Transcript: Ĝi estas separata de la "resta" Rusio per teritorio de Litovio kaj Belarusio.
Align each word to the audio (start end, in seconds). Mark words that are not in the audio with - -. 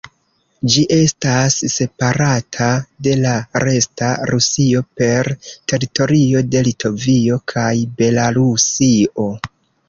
Ĝi 0.75 0.83
estas 0.93 1.57
separata 1.73 2.69
de 3.07 3.13
la 3.25 3.33
"resta" 3.65 4.07
Rusio 4.31 4.81
per 5.03 5.29
teritorio 5.75 6.43
de 6.57 6.65
Litovio 6.69 7.39
kaj 7.55 7.69
Belarusio. 8.01 9.29